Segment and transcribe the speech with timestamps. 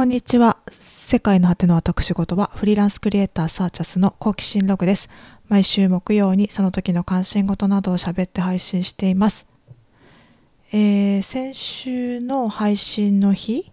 [0.00, 0.56] こんにちは。
[0.78, 5.10] 世界の果ての私事はフリーランスクリエイターサーチャスの好奇心ログです。
[5.50, 9.44] 毎週木曜にその時の関心事などを喋って配信しています。
[10.72, 13.70] えー、先週の配信の日、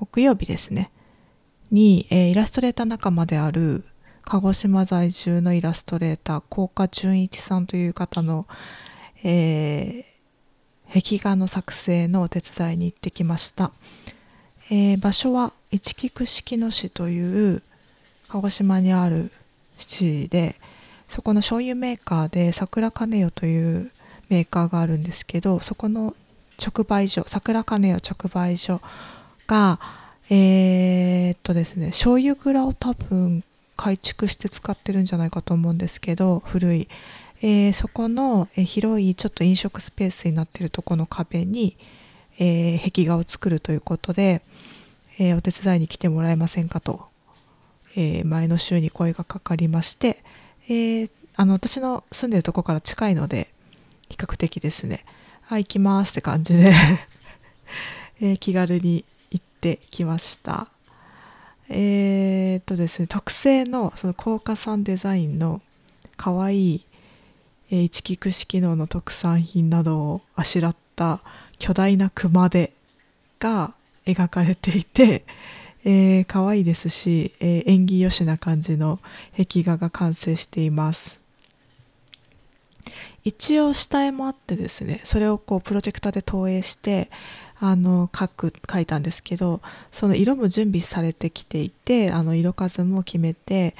[0.00, 0.90] 木曜日ですね、
[1.70, 3.84] に、えー、イラストレーター仲間である
[4.22, 8.48] 鹿児島在住のイラストレーター、高岡純一さんという方の、
[9.22, 13.70] えー、壁画の作成のお手伝いに行ってきました。
[14.76, 17.62] えー、場所は一菊式野市という
[18.26, 19.30] 鹿児島にある
[19.78, 20.56] 市で
[21.08, 23.92] そこの醤油メーカーで桜金代という
[24.30, 26.16] メーカーがあるんですけどそこの
[26.60, 28.80] 直売所桜金代直売所
[29.46, 29.78] が
[30.28, 33.44] えー、っとですね醤油蔵を多分
[33.76, 36.88] 改築して使ってるんじゃないかと思うんですけど古い、
[37.42, 41.76] えー、そこの広いちょっと飲食スペースになってるとこの壁に、
[42.38, 44.42] えー、壁画を作るということで、
[45.18, 47.06] えー、お手伝いに来てもらえませんかと、
[47.96, 50.24] えー、前の週に声がかかりまして、
[50.68, 53.52] えあの私の住んでるとこから近いので
[54.08, 55.04] 比較的ですね
[55.42, 56.72] はい行きますって感じで
[58.22, 60.68] え気軽に行ってきました。
[61.68, 65.60] え、っとですね特製のその高価産デザインの
[66.16, 66.86] かわいい、
[67.70, 71.20] え一菊式能の特産品などをあしらった
[71.58, 72.72] 巨大な熊手
[73.38, 73.74] が
[74.06, 75.24] 描かれていて、
[75.84, 79.00] えー、可愛いですし、えー、縁起よしな感じの
[79.36, 81.20] 壁画が完成しています。
[83.22, 87.10] 一応下絵もあってですねそれをこうプロジェクターで投影して
[87.58, 93.74] あの描く描いたんですけどその色も準備されてきていてあの色数も決めて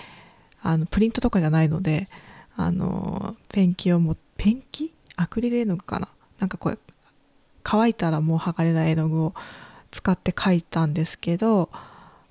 [0.62, 2.08] あのプリントとかじゃないので
[2.56, 4.94] あのペンキをもペンキ？
[5.16, 6.08] アクリル絵の具かな？
[6.38, 6.78] なんかこう
[7.64, 9.34] 乾いたらもう剥がれない絵の具を
[9.90, 11.70] 使って描いたんですけど、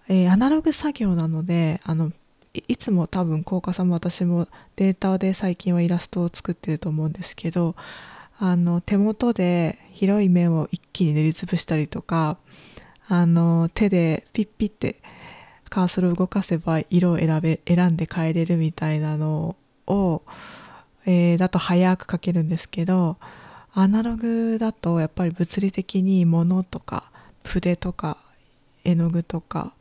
[0.07, 2.11] えー、アナログ作業なのであの
[2.53, 7.75] いつも多分効果さんも私もデータで最近はイラストを作ってると思うんですけど
[8.37, 12.37] あの手元で広い面を一気に塗りつぶしたりとか
[13.07, 14.97] あの手でピッピッて
[15.69, 19.55] カーソルを動かせば色を選べ選んで変えれるみたいなの
[19.87, 20.21] を、
[21.05, 23.17] えー、だと早く描けるんですけど
[23.75, 27.11] アナログだとやっぱり物理的に物とか
[27.43, 28.17] 筆とか
[28.83, 29.73] 絵の具とか、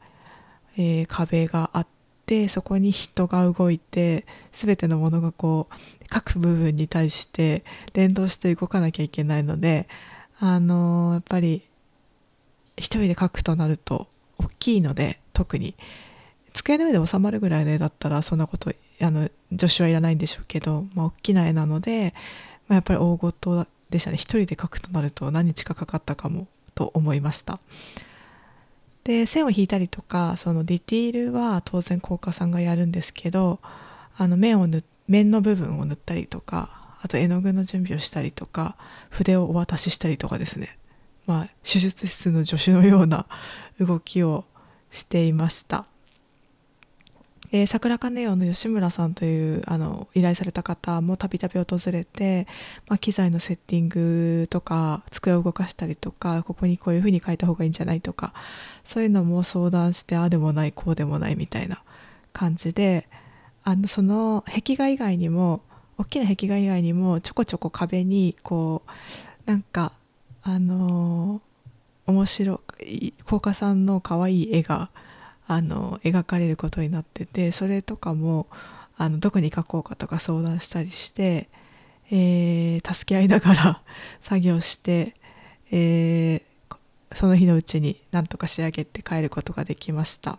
[0.77, 1.87] えー、壁があっ
[2.25, 9.89] てそこに人が動いて全てのものがこう各部分に対して連動して動かなきゃいけないので
[10.41, 11.63] あのー、やっぱり
[12.77, 15.75] 一人で描くとなると大きいので特に。
[16.53, 18.71] 机の上で収まるぐらいの絵だったらそんなこと
[19.01, 19.29] あの
[19.59, 22.15] 助手はいらないんでしょうけど、まあ、大きな絵なので、
[22.69, 24.17] ま、やっぱり大ごとでしたね。
[24.17, 27.61] 一人で描くとなると何日かかかったかもと思いました。
[29.05, 33.59] で線を引いたりとかそのディティールは当然効果さんがやるんですけど
[34.17, 38.77] あの面を塗面の部分を塗ったりとかあと絵の具の準備をしたりとか
[39.11, 40.79] 筆をお渡ししたりとかですね。
[41.27, 43.27] まあ手術室の助手のような
[43.81, 44.45] 動きを
[44.91, 45.87] していました。
[47.53, 52.47] で桜金代の吉村さんというあの依頼された方もたびたび訪れて、
[52.89, 58.33] まあ、機材のセッティングとか机を動かしたりとかここにこういうふうに書いた方がいいんじゃないとか
[58.87, 61.83] そういうのも相談してああでもないこうでもないみたいな
[62.33, 63.07] 感じで
[63.65, 65.61] あのその壁画以外にも
[65.99, 68.91] 大きな壁画以外にもちょこちょこ壁にこう
[69.45, 69.93] なんか
[70.43, 74.89] あのー、面白い高架さんの可愛い絵が
[75.55, 78.47] あの描かれることになっててそれとかも
[78.97, 81.49] あのどこに描こうかとか相談したりして、
[82.11, 83.83] えー、助け合いながら
[84.23, 85.15] 作業して、
[85.71, 86.77] えー、
[87.15, 90.39] その日のうちになんとか仕上げて帰ることができました。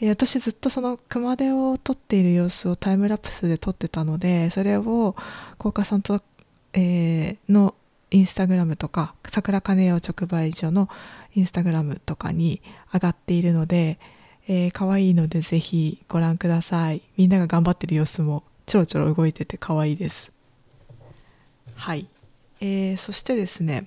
[0.00, 5.14] え私ずっとその熊手を撮っている様子をタイムラプスで撮ってたのでそれを
[5.56, 6.20] 高架さんと、
[6.72, 7.76] えー、の
[8.10, 10.88] インスタグラムとか桜金代直売所の
[11.34, 12.62] インスタグラムとかに
[12.92, 13.98] 上がっているので、
[14.46, 17.02] えー、可愛いのでぜひご覧ください。
[17.16, 20.30] みんなが頑張ってる様子もちょろちょろ動いてて可愛いです。
[21.74, 22.06] はい、
[22.60, 23.86] えー、そしてですね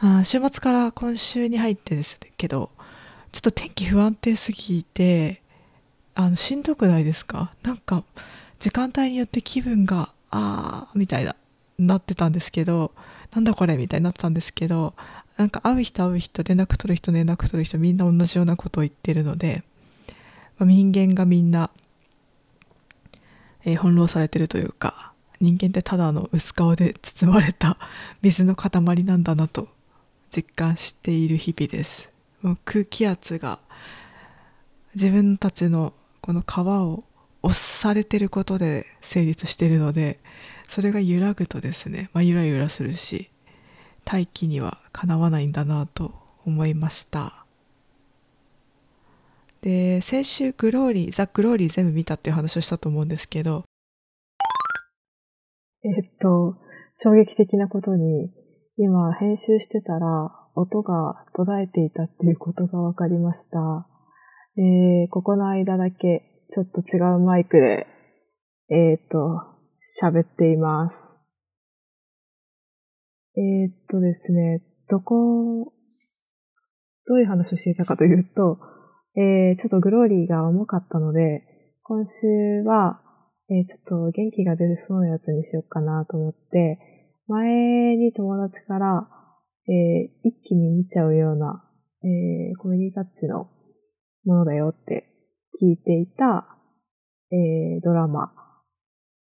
[0.00, 2.70] あ週末から今週に入ってですけど
[3.32, 5.42] ちょっと天気不安定すぎて
[6.14, 7.52] あのしんどくないですか？
[7.62, 8.04] なんか
[8.58, 11.34] 時間帯によって気分がああみたいな
[11.78, 12.92] なってたんですけど
[13.32, 13.76] なんだこれ？
[13.76, 14.94] みたいになったんですけど
[15.40, 19.62] なんか会う人会う人連絡取る人連絡取る人みんな同じようなことを言ってるので、
[20.58, 21.70] まあ、人間がみんな、
[23.64, 27.78] えー、翻弄されてるというか人間ってただの薄皮で包まれた
[28.20, 28.70] 水の塊
[29.02, 29.68] なんだなと
[30.30, 32.10] 実感している日々です。
[32.42, 33.60] もう空気圧が
[34.94, 37.02] 自分たちのこの皮を
[37.40, 40.18] 押されてることで成立してるので
[40.68, 43.30] それが揺らぐとですね、まあ、ゆらゆらするし
[44.10, 46.12] 大気にはかなわないんだなと
[46.44, 47.44] 思いました
[49.62, 53.64] で先週グローリーザ・グローリー全部見たっていう話をしたと思うんですけど
[55.84, 56.56] えっと
[57.04, 58.30] 衝撃的なことに
[58.76, 63.86] 今編集してたら音が途絶えていたっていうことが分かりました。
[64.58, 67.86] えー、ここの間だけちょっと違うマイクで、
[68.68, 69.40] えっ、ー、と、
[70.02, 71.09] 喋っています。
[73.36, 75.72] えー、っとですね、どこ、
[77.06, 78.58] どういう話をしていたかというと、
[79.16, 81.42] えー、ちょっとグローリーが重かったので、
[81.82, 83.00] 今週は、
[83.48, 86.78] えー、ちょっと元気が出るそうなやつにしようかなと思って、
[87.26, 89.08] 前に友達から、
[89.68, 91.64] えー、一気に見ちゃうような、
[92.02, 93.48] えー、コメディタッチの
[94.24, 95.06] ものだよって
[95.60, 96.46] 聞いていた、
[97.32, 98.32] えー、ドラマ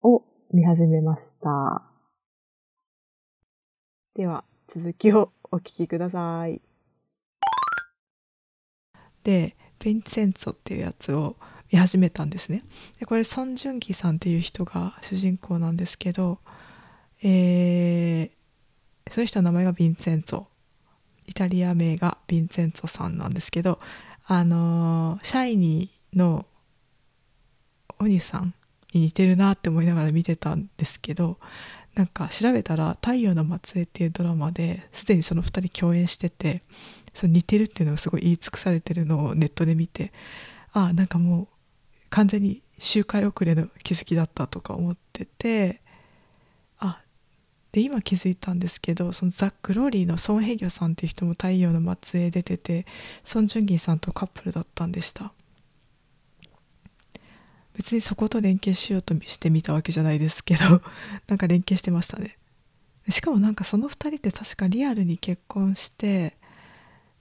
[0.03, 0.23] を
[0.53, 1.86] 見始めました。
[4.17, 6.63] では、続きをお聞きください。
[9.25, 11.37] で、ヴィンセンツォっていうやつを
[11.71, 12.65] 見始めたんですね。
[12.99, 16.39] でこれ、ソン・ジュンギさんっていう人が主人公なんですけど、
[17.23, 20.47] えー、その人の名前がヴィンセンツォ。
[21.27, 23.79] イタリア名がヴィンセンツォさんなんですけど、
[24.25, 26.47] あのシャイニーの
[27.99, 28.55] お兄さん
[28.95, 31.39] に似てるなって思いながら見てたんですけど
[31.97, 36.63] なんか調べたら「太陽の末裔」っていうドラマですでにその2人共演してて
[37.15, 40.13] その似てるっていうのがすごい言い尽くされてるのをネットで見て
[40.73, 41.49] ああなんかもう
[42.11, 45.81] 完全に周回遅れの気づきだったとか思ってて
[46.79, 47.01] あ
[47.73, 52.85] で今気づいたんですけどそのザ・グローリーのソン・ヘギョさんっていう人も太陽の末裔出てて
[53.25, 55.33] ソン・ジュンギンさんとカップルだったんでした。
[57.77, 60.83] 別にそこと連携しようとしてみたわけじゃないですけど
[61.29, 62.39] なんか連携してましたね。
[63.09, 66.37] しかもなんかその2人って確かリアルに結婚して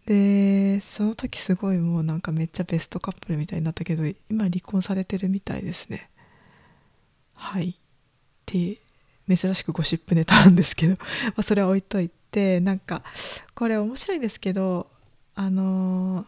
[0.08, 6.10] でその時すごいもうなんかめっちゃベストカップルみたいになったけど今離婚されてるみたいですね。
[7.34, 7.70] はい。
[7.70, 7.74] っ
[8.46, 8.78] て
[9.28, 10.96] 珍しくゴシップネタなんですけど、
[11.30, 13.04] まあ、それは置いといてなんか
[13.54, 14.90] これ面白いんですけど
[15.34, 16.26] あのー、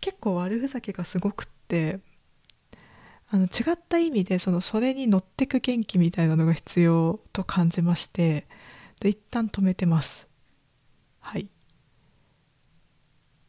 [0.00, 2.00] 結構悪ふざけがすごくって
[3.30, 8.46] あの違った意味でそのそれに乗ってく元気みたいなのが必要と感じまして
[9.02, 10.26] 一旦止めてます。
[11.20, 11.48] はい。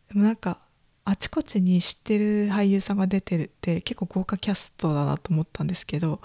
[0.09, 0.59] でもなんか
[1.03, 6.21] あちこちに知ってる俳優さんが出てるって結構豪華キャストだなと思ったんですけど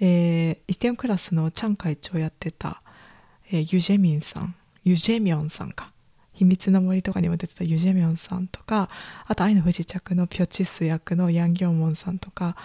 [0.00, 2.82] えー、イテオンクラスのチャン会長やってた、
[3.50, 5.93] えー、ユジェミンさんユジェミョンさんか。
[6.34, 8.90] 秘密の森とかにも出てたユジェミョンさんとか
[9.26, 12.56] あと愛の不時着のピョチス役のヤン・ギョンモンさんとか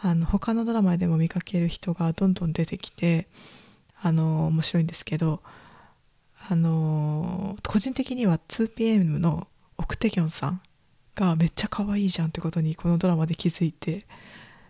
[0.00, 3.28] あの他のドラマでも見かける人がどんどん出てきて
[4.02, 5.40] あの面白いんですけど
[6.48, 9.46] あの個人的には 2PM の
[9.78, 10.60] オクテギョンさん
[11.14, 14.06] がめっちゃ可愛いじゃんってことにこのドラマで気づいて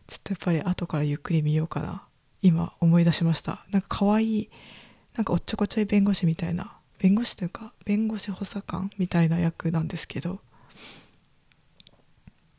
[0.06, 2.02] ちょっとやっぱり後からゆっくり見ようかな。
[2.42, 3.64] 今思い出しました。
[3.70, 4.50] なんか可愛い
[5.16, 6.72] なんかおっちょこちょい弁護士みたいな
[7.02, 10.38] 弁護士というか弁護士補佐官みたいな役なんですけど。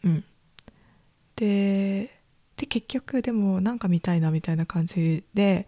[0.03, 0.23] うん。
[1.37, 2.19] で
[2.57, 5.65] で結局でもなんか見たいなみたいな感じで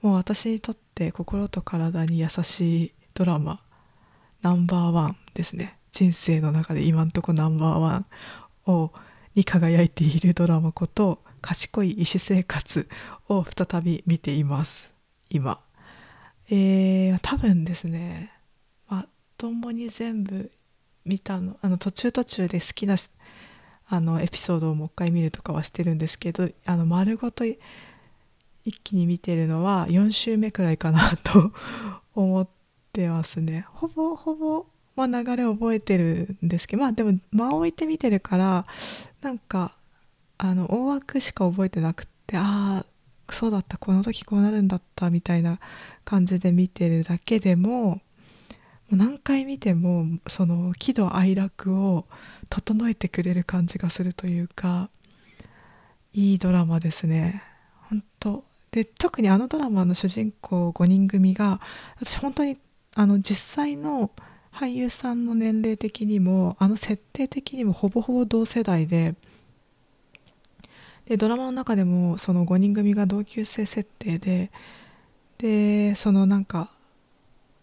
[0.00, 3.60] もう私にとって心と体に優しいドラマ
[4.40, 5.76] ナンバーワンですね。
[5.92, 8.06] 人生の中で今んとこナンバーワン
[8.66, 8.90] を
[9.34, 12.88] に輝いているドラマこと賢い医師生活
[13.28, 14.90] を再び見ています
[15.28, 15.63] 今。
[16.50, 18.32] えー、多分ですね
[18.88, 19.08] まあ
[19.38, 20.50] 共に全部
[21.04, 22.96] 見たのあの途中途中で好きな
[23.86, 27.58] あのエピソードをもう一回見るとかはしてるんですけどあの丸ごと一
[28.82, 31.52] 気に見てるのは4週目くらいかなと
[32.14, 32.48] 思っ
[32.92, 33.66] てますね。
[33.72, 38.64] ほぼほぼ、まあ、流れ覚えてるんですけどまあでも間を置いて見てるから
[39.20, 39.76] なんか
[40.38, 42.86] あの大枠しか覚えてなくてああ
[43.32, 43.78] そうだった。
[43.78, 45.60] この時こうなるんだったみたいな
[46.04, 48.00] 感じで見てるだけでも
[48.88, 52.06] もう何回見てもその喜怒哀楽を
[52.50, 54.90] 整えてくれる感じがするというか
[56.12, 57.42] いいドラマですね。
[57.88, 58.44] 本当。
[58.70, 61.60] で特にあのドラマの主人公5人組が
[62.00, 62.58] 私本当に
[62.96, 64.10] あの実際の
[64.52, 69.14] 俳優さんの年齢的にもあの設定的にもほぼほぼ同世代で
[71.06, 74.50] でドラマの中でもその5人組が同級生設定で
[75.38, 76.70] でそのなんか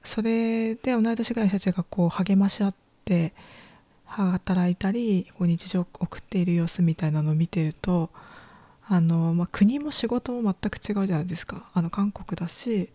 [0.03, 3.33] それで同い年ぐらいの人たちがこう励まし合って
[4.05, 8.09] 働いたりこう日常を送っている様子みたいなのを見てると
[8.87, 11.69] あの、まあ、国も仕事も全く違うじゃないですか。
[11.73, 12.89] あの韓国だし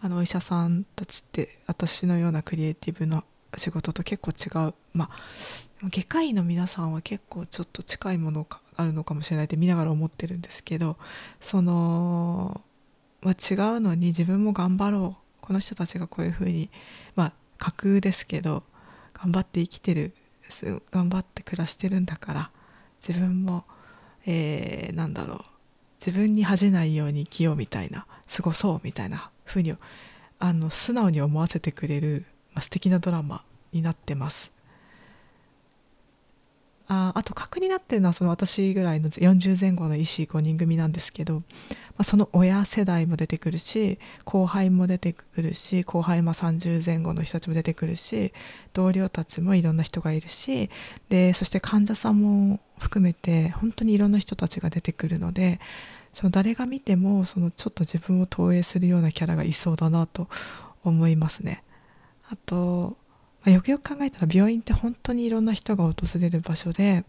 [0.00, 3.24] あのお医者さんたちって私のようなクリエイティブな
[3.56, 4.74] 仕事と結構違う。
[4.92, 10.96] まあ外科医の皆さんは結構ちょっと近いものがあるのかもしれないって見ながら思ってるんですけど
[11.40, 12.60] その、
[13.22, 16.70] まあ、違うのに自分も頑張ろうこの人たちがこういうふうに
[17.16, 18.62] まあ架空ですけど
[19.14, 20.14] 頑張って生きてる
[20.92, 22.50] 頑張って暮らしてるんだから
[23.06, 23.64] 自分も、
[24.24, 25.38] えー、なんだろう
[26.04, 29.74] 自分に恥じないように生きようみたいな過ごそうみたいなふうに
[30.38, 33.42] あの素直に思わせてくれる、まあ、素敵なドラマ
[33.72, 34.52] になってます。
[36.88, 41.42] ああと核になってるのはその私ぐらいの40前後の医師5人組なんですけど、ま
[41.98, 48.32] あ、その親世代も出てくるし後輩も出てくるし後輩も30前後の人たちも出てくるし
[48.72, 50.70] 同僚たちもいろんな人がいるし
[51.10, 55.60] でそして患者さんも含めて本当にいろんな人たちが出てくるので
[56.14, 60.26] その誰が見てもそのちょっと自分を投影するようなキャラがいそうだなと
[60.84, 61.62] 思いますね。
[62.30, 62.96] あと
[63.48, 67.04] ま、よくよく考えたら病院って本当にいろんな人が訪れる場所で、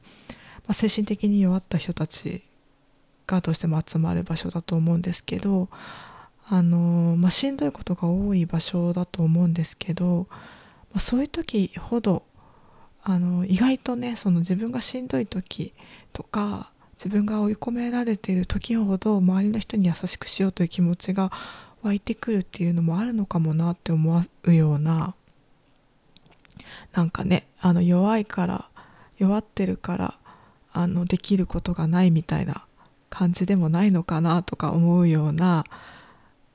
[0.65, 2.43] まあ、精神的に弱った人たち
[3.27, 5.67] がどうしても集まる場所だと思うんですけど
[6.47, 10.35] あの、まあ、しんどいことが多い場所だと思うんですけど、ま
[10.95, 12.23] あ、そういう時ほど
[13.03, 15.73] あの意外とねその自分がしんどい時
[16.13, 21.31] とか自分が追い込められている時ほど周りの人に優しくしようという気持ちが
[21.81, 25.15] 湧いてくるっていうのもあるのかもなって思うような
[26.93, 28.69] なんかねあの弱いから
[29.17, 30.13] 弱ってるから
[30.71, 32.65] あのできることがないみたいな
[33.09, 35.65] 感じでもないのかなとか思うような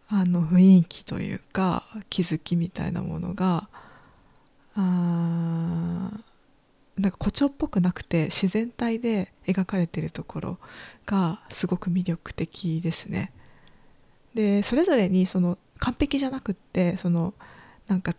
[0.09, 3.69] あの雰囲気というか気づきみたいなものが
[4.77, 6.11] あ
[6.97, 10.59] なんか誇張っぽくなくて自然体で描かれてるところ
[11.07, 13.33] がすごく魅力的ですね。
[14.35, 17.35] でそれぞれにその完璧じゃなくってその
[17.89, 18.15] なんか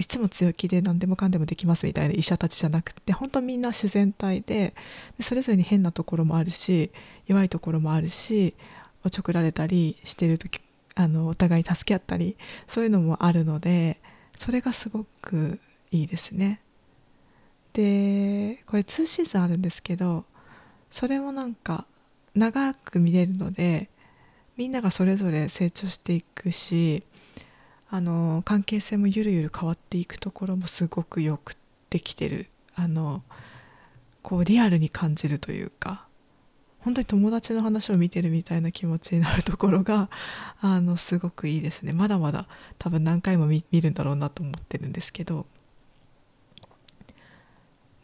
[0.00, 4.74] いつも強気で何でもかんでもできますみたいな医者たちじゃなくて本当みんな自然体で
[5.20, 6.90] それぞれに変なところもあるし
[7.26, 8.54] 弱いところもあるし
[9.04, 10.62] おちょくられたりしてる時
[10.94, 14.00] あのお互い助け合ったりそういうのもあるので
[14.38, 16.62] それがすごくいいですね。
[17.74, 20.24] でこれ2シーズンあるんですけど
[20.90, 21.84] それもなんか
[22.34, 23.90] 長く見れるので
[24.56, 27.02] みんながそれぞれ成長していくし
[27.92, 31.56] あの関係性もゆるゆる変わっていくところもすごくよく
[31.90, 32.46] できてる。
[32.76, 33.22] あの
[34.22, 36.06] こうリアルに感じるというか
[36.78, 40.08] 本当に友達の話を見てるみたいな気持ちになるところが
[40.60, 41.92] あのすごくいいですね。
[41.92, 42.46] まだまだ
[42.78, 45.46] 多分何回も見るんだろうなと思ってるんですけど。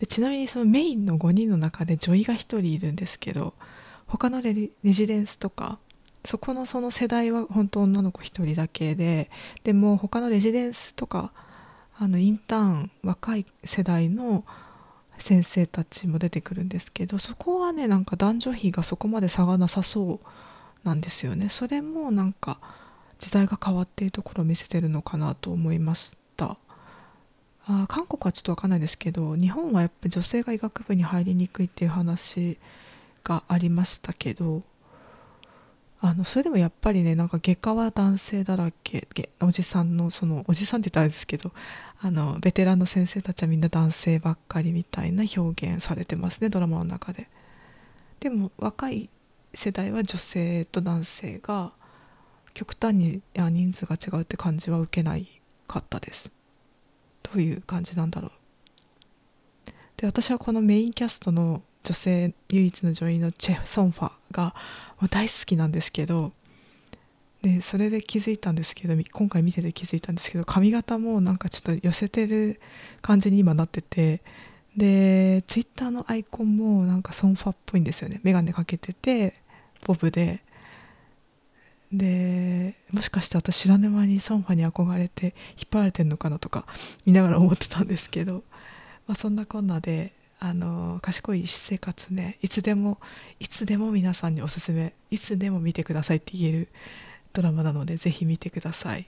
[0.00, 3.54] でちなみにそのメインの5人の中で女医が1人いるんですけど
[4.06, 5.78] 他のレジデンスとか
[6.26, 9.30] そこのその世代は本当女の子1人だけで
[9.64, 11.32] でも他のレジデンスとか
[11.98, 14.44] あのインターン若い世代の
[15.18, 20.28] 先生たちも出てくるんですけどそこはねなんか男女比がそこまで差がなさそう
[20.86, 21.48] なんですよね。
[21.48, 22.58] それもなんか
[23.18, 26.58] 時代が変わっているところを見せてるのかなと思いました。
[27.66, 32.58] あ韓国はちょっと分かんないですけど日本はやっぱ女性が医学部に入りにくいっていう話
[33.24, 34.62] がありましたけど
[36.00, 39.08] あのそれでもやっぱりねなんか外科は男性だらけ。
[39.40, 41.52] おじさんのそのおじさんって言ったらあれですけど
[42.00, 47.28] あのベテランの先生たちはみんな男性ばっかりみたいな表現されてますねドラマの中で。
[48.20, 49.08] でも若い
[49.54, 51.72] 世代は女性と男性が
[52.52, 56.30] 極端に人数が違うって感じは受けないかったです。
[57.22, 58.30] どういう感じなんだろう。
[59.96, 64.54] で私はこのメインキャストの女性唯一の女優のチェ・ソンファが
[65.10, 66.32] 大好きなんですけど
[67.42, 72.60] でそれで気づいたんですけど今回見てて気づいたんですけど髪型もなんかちょっと寄せてる
[73.02, 74.22] 感じに今なってて
[74.76, 78.20] でツイッターのアイコンもなんかソンファっぽいんですよね。
[78.22, 79.34] 眼鏡かけてて
[79.86, 80.42] ボブで。
[81.92, 86.66] でもしかして私知らぬ間にソンファに憧れて引っ張られてるのかなとか
[87.06, 88.42] 見ながら思ってたんですけど、
[89.06, 92.98] まあ、そんなこんなであの賢い私生活ねいつでも
[93.40, 96.68] いつでも皆さんにおすすめいつでも見てくださいって言える
[97.32, 99.06] ドラマなのでぜひ見てください。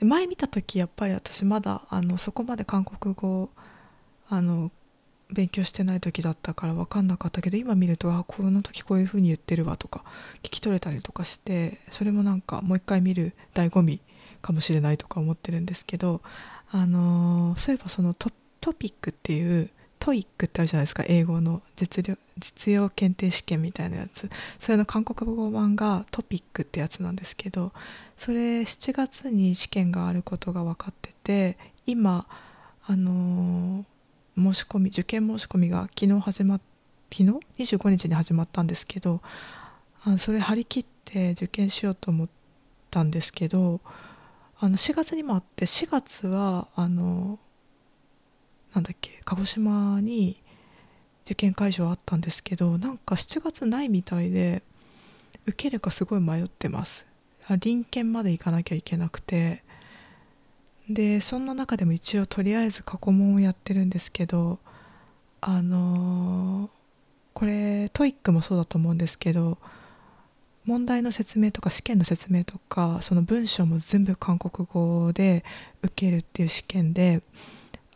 [0.00, 3.50] 前見た時やっぱり私まだあのそこまで韓国語
[4.28, 4.72] あの
[5.30, 10.04] 勉強してない時だったから分かんなかったけど今見るとあこの時こういう風に言ってるわとか
[10.42, 14.00] 聞き取れたりとかしてそれもなんかもう一回見る醍醐味
[14.42, 16.20] かもしれないとか思ってるんですけど
[16.70, 21.04] あのそういえばその TOPIKっていう TOEICってあるじゃないですか。
[21.06, 24.28] 英語の実力実用検定試験みたいなやつ。
[24.58, 27.72] それの韓国語版が TOPIKってやつなんですけど
[28.16, 31.56] それ7月に試験があることが分かってて
[31.86, 32.26] 今
[32.84, 33.84] あの
[34.36, 36.60] 申し込み受験申し込みが昨日始まっ
[37.12, 39.20] 昨日？25日に始まったんですけど
[40.04, 42.28] あそれ張り切って受験しようと思っ
[42.90, 43.80] たんですけど
[44.64, 47.40] あの4月にもあって4月はあの
[48.72, 50.40] なんだっけ鹿児島に
[51.24, 54.62] 受験会場あったんですけどなんか7月ないみたいで
[55.46, 57.04] 受けるかすごい迷ってます。
[57.48, 59.64] 隣県まで行かなきゃいけなくて。
[60.88, 64.58] でそんな中でも一応とりあえず過去問をやってるんですけど
[65.40, 66.70] あのー、
[67.34, 69.58] これ TOEICもそうだと思うんですけど
[70.64, 75.44] 問題の説明とか試験の説明とかその文章も全部韓国語で
[75.82, 77.22] 受けるっていう試験で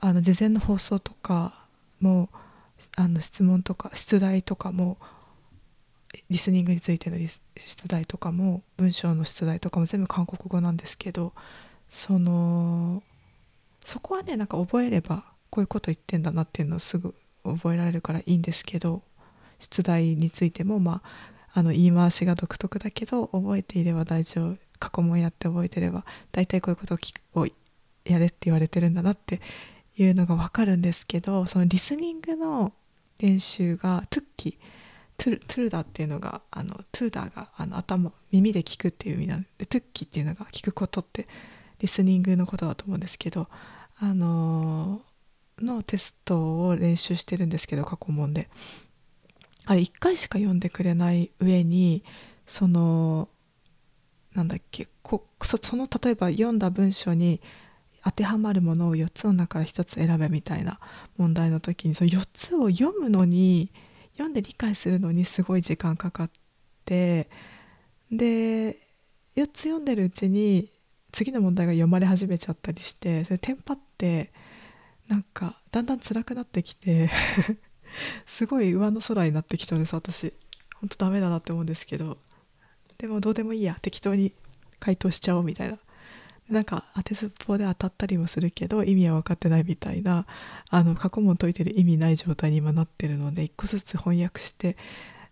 [0.00, 1.52] あの事前の放送とか
[2.00, 2.28] も
[2.96, 4.98] あの質問とか出題とかも
[6.28, 11.32] リスニングについての出題とかも文章の出題とかも全部韓国語なんですけど
[11.88, 13.02] その
[13.84, 19.02] そこはねなんか覚えればこういうこと言ってんだなっていうのをすぐ覚えられるからいいんですけど
[19.58, 26.94] 出題についてもまああの言い回しが独特だけど覚えていれば大丈夫過去問やって覚えてれば大体こういうこと
[27.40, 27.46] を
[28.04, 29.40] やれって言われてるんだなって
[29.96, 32.74] いうのが分かるんですけどそのリスニングの
[33.20, 34.58] 練習がトゥッキ
[35.16, 41.26] トゥトゥルダっていうのがあのトゥーダーがあの頭耳で聞くっていう意味なんでトゥッキっていうのが聞くことって
[41.78, 43.48] リスニングのことだと思うんですけど
[43.98, 45.00] あの
[45.58, 48.50] のテストを練習してるんですけど過去問で。
[49.66, 52.04] あれ1回しか読んでくれない上に
[52.46, 53.28] その
[54.34, 57.40] なんだっけこその例えば読んだ文章に
[58.04, 60.78] 当てはまるものを4つの中から1つ選べみたいな
[61.16, 63.70] 問題の時にその4つを読むのに
[64.12, 66.30] 読んで理解するのにすごい時間かかっ
[66.84, 67.28] て
[68.10, 68.78] で
[69.36, 70.70] 4つ読んでるうちに
[71.12, 74.32] 次の問題が読まれ始めちゃったりしてそれテンパって
[75.08, 77.10] なんかだんだん辛くなってきて
[78.26, 80.32] すごい上の空になってきちゃうんです私。
[80.76, 82.18] ほんとダメだなって思うんですけど。
[82.98, 83.78] でもどうでもいいや。
[83.82, 84.32] 適当に
[84.78, 85.78] 回答しちゃおうみたいな。
[86.48, 90.26] なんか当てずっぽうで当たったりもするけど意味は分かってないみたいな。
[90.68, 94.76] あの過去問解いてる意味ない状態に今なってるので一個ずつ翻訳して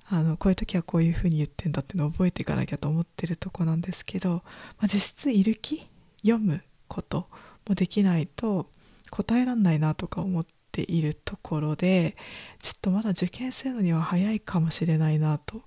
[0.06, 4.42] あのこういう時はこういうふうに言ってんだっていうのを覚えていかなきゃと思ってるとこなんですけど、ま
[4.82, 5.86] あ、実質いる気？
[6.22, 7.28] 読むこと
[7.68, 8.70] もできないと
[9.10, 12.16] 答えらんないなとか思っているところで
[12.60, 15.62] ちょっとまだ受験するのには早いかもしれないなと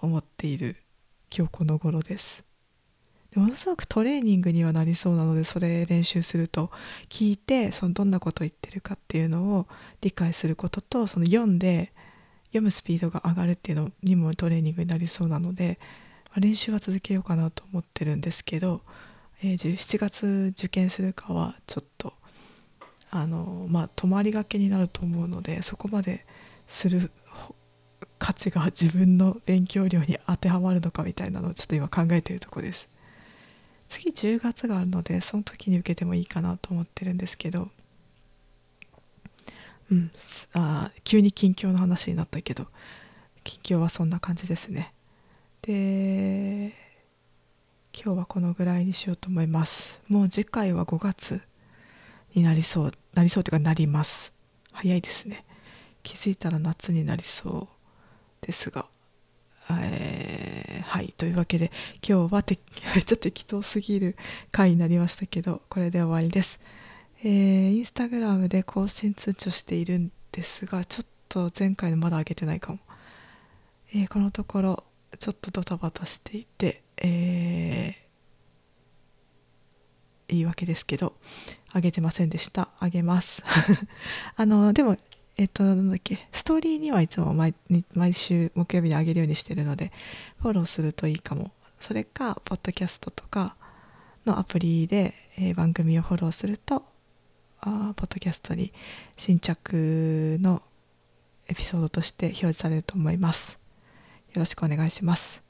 [0.00, 0.76] 思っている
[1.32, 2.42] 今日この頃です。
[3.36, 6.72] ものすごくトレーニングにはなりそうなのでそれ練習すると
[7.08, 9.68] 聞いてそのどんなこと言ってるかっていうのを
[10.00, 11.92] 理解することとその読んで
[12.46, 15.78] 読むスピードが上がるっていうのにもトレーニングになりそうなので、
[16.34, 18.80] ま、練習は続けようかなと思ってるんですけど、
[19.44, 22.14] えー、7月受験するかはちょっと
[23.10, 26.24] あのまあ泊まりがけになると思うのでそこまで
[26.66, 27.10] する
[28.18, 32.88] 価値が自分の勉強量に当てはまるのかみたいなのをちょっと今考えているとこです。
[33.88, 37.70] 次10月があるのでその時に受けてもいいかなと思ってるんですけど。
[39.90, 40.10] うん
[40.52, 42.68] あ急に近況の話になったけど
[43.42, 44.94] 近況はそんな感じですね。
[45.62, 46.72] で
[47.92, 50.00] 今日はこのぐらいにしようと思います。
[50.08, 51.42] もう次回は5月。
[52.34, 54.32] になりそうなりそうというかなります。
[54.72, 55.44] 早いですね。
[56.02, 57.68] 気づいたら夏になりそ
[58.42, 58.86] うですが。
[59.70, 61.12] えー、はい。
[61.16, 61.70] というわけで
[62.06, 64.16] 今日はて ちょっと適当すぎる
[64.50, 66.58] 回になりましたけどこれで終わりです、
[67.22, 72.80] えー、インスタグラムで更新通知をしているんですがちょっと前回のまだ上げてないかも、
[73.92, 74.84] えー、このところ
[75.18, 77.94] ちょっとドタバタしていて、えー、
[80.28, 81.14] 言い訳ですけど
[81.74, 83.42] 上げてませんでした上げます
[84.36, 84.96] あのでも
[85.40, 87.54] えっと、なんだっけ、ストーリーにはいつも毎
[87.94, 89.90] 毎週木曜日にあげるようにしてるので、
[90.42, 91.50] フォローするといいかも。
[91.80, 93.56] それか、ポッドキャストとか
[94.26, 96.84] のアプリで、えー、番組をフォローすると、
[97.62, 98.70] あポッドキャストに
[99.16, 100.60] 新着の
[101.48, 103.58] エピソードとして表示されると思います。
[104.34, 105.42] よろしくお願いします。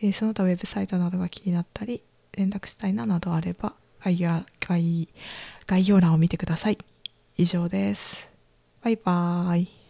[0.00, 5.08] えー、その他ウェブサイトなどが気になったり、連絡したいななどあれば概要概
[5.66, 6.78] 概要欄を見てください。
[7.36, 8.28] 以上です。
[8.82, 9.81] バイバーイ。